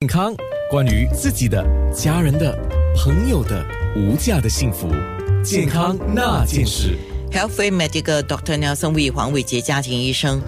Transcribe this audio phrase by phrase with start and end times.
[0.00, 0.34] 健康，
[0.70, 1.62] 关于自己的、
[1.92, 2.58] 家人的、
[2.96, 3.62] 朋友的
[3.94, 4.88] 无价的幸福，
[5.44, 6.96] 健康那件事。
[7.30, 10.40] Healthy Medical Doctor Nelson We 黄伟杰家庭医生。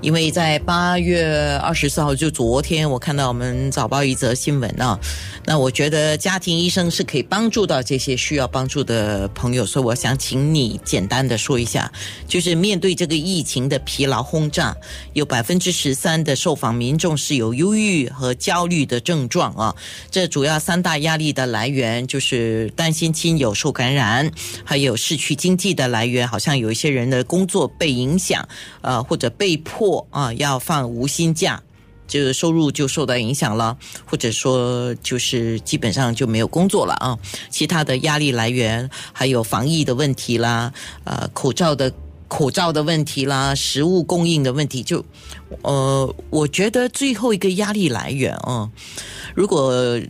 [0.00, 4.98] 因为在八月二十四号，就昨天，我看到我们早报一则新闻啊，
[5.44, 11.92] 那我觉得家庭医生是可以帮助到这些需要帮助的朋友，所以我想请你简单的说一下，
[12.26, 14.74] 就是面对这个疫情的疲劳轰炸，
[15.12, 19.76] 有百分之十三的受访民众是有忧郁和焦虑的症状啊，
[20.10, 24.30] 这主要三大压力的来源就是担心亲友受感染，
[24.64, 28.48] 还有失去经济的来源，好像有一些人的工作被影响，
[28.80, 29.89] 呃，或者被迫。
[30.10, 31.62] 啊，要放无薪假，
[32.06, 37.18] 这个收入就受到影响了，或者说就是基本上就没有工作了啊。
[37.50, 40.72] 其他的压力来源还有防疫的问题啦，
[41.04, 41.92] 呃，口罩的
[42.28, 45.04] 口罩的问题啦，食物供应的问题，就
[45.62, 48.70] 呃，我觉得最后一个压力来源啊，
[49.34, 50.00] 如果。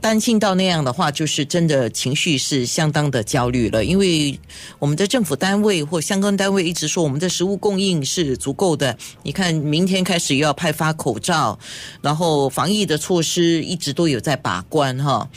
[0.00, 3.84] 担心到那样的话，就是真的情绪是相当的焦虑了。
[3.84, 4.38] 因为
[4.78, 8.96] 我们的政府单位或相关单位一直说我们的食物供应是足够的。
[9.22, 11.58] 你看，明天开始又要派发口罩，
[12.00, 15.28] 然后防疫的措施一直都有在把关哈。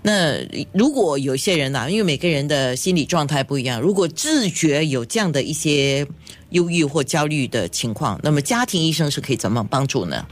[0.00, 0.38] 那
[0.72, 6.06] 如果有些人呐，因为每个人的心理状态不一样，如果自觉有这样的一些
[6.50, 10.24] 忧郁或焦虑的情况，那么家庭医生是可以怎么帮助呢？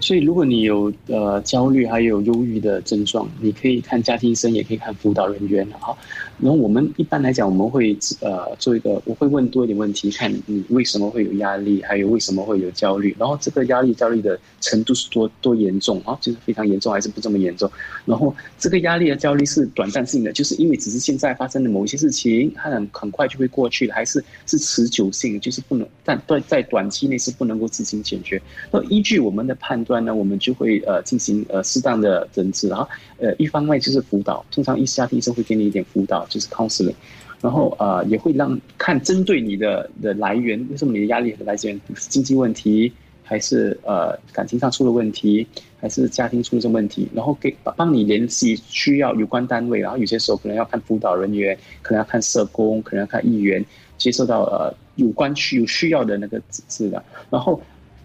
[0.00, 5.96] 所以，如果你有呃焦虑还有忧郁的症状，你可以看家庭医生，也可以看辅导人员哈。
[6.38, 17.68] 然后我们一般来讲，我们会呃做一个，我会问多一点问题，看你为什么会有压力，还有为什么会有焦虑，然后这个压力焦虑的程度是多多严重啊，就是非常严重还是不这么严重？
[18.04, 28.40] 然后这个压力的焦虑是短暂性的，就是因为只是现在发生的某一些事情，它很很快就会过去的，还是是持久性，就是不能但在在短期内是不能够自行解决。
[28.70, 32.86] 那依据我们的判不然呢，我们就会呃进行呃适当的诊治然后，
[33.16, 36.26] 呃一方面就是辅导，通常医家庭医生会给你一点辅导。
[36.28, 36.94] 就是 counseling，
[37.40, 42.92] 然后呃也会让看针对你的的来源，为什么你的压力的来源经济问题，
[43.24, 45.46] 还是呃感情上出了问题，
[45.80, 53.64] 还是家庭出了什么问题，然后给帮你联系需要有关单位，然后有些时候可能要看辅导人员，可能要看社工，可能要看议员，
[53.96, 57.58] 接受到呃有关需有需要的那个指示的，然后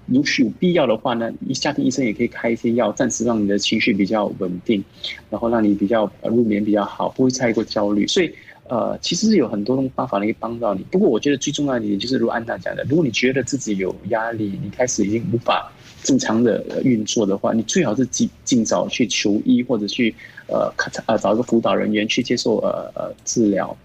[0.06, 4.84] 如是有必要的话呢，家庭医生也可以开一些药，暂时让你的情绪比较稳定，
[5.30, 8.06] 然后让你比较入眠比较好，不会太过焦虑。
[8.06, 8.34] 所以，
[8.68, 10.84] 呃，其实是有很多种方法可以帮到你。
[10.92, 15.72] 不过，我觉得最重要的一点就是，如安娜讲的，如果你觉得自己有压力，你开始已经无法
[16.03, 20.13] 正常的运作的话，你最好是尽尽早去求医，或者去
[20.47, 23.75] 呃看呃找一个辅导人员去接受呃呃治疗。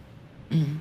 [0.51, 0.81] 嗯，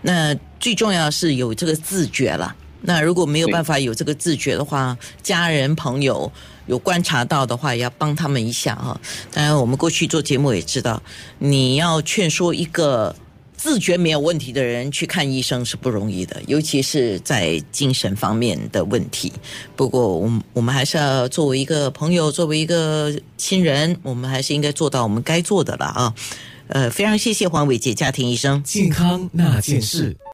[0.00, 2.56] 那最重要是有这个自觉了。
[2.86, 6.30] 那如果没有办法有这个自觉的话，家人朋友
[6.66, 8.98] 有观察到的话，也要帮他们一下哈。
[9.32, 11.02] 当然，我们过去做节目也知道，
[11.38, 13.14] 你要劝说一个
[13.56, 19.32] 自觉没有问题的人去看医生是不容易的，尤其是在精神方面的问题。
[19.74, 26.14] 不过，我们我们还是要作为一个朋友，作为一个亲人，我们还是应该做到我们该做的了啊。
[26.68, 30.16] 呃，非常谢谢黄伟杰家庭医生，健康那件事。